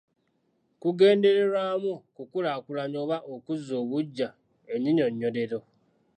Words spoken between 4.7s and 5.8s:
ennyinyonnyolero.